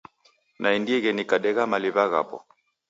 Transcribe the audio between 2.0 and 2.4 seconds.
ghapo.